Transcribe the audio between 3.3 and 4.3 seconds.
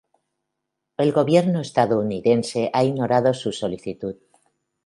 su solicitud.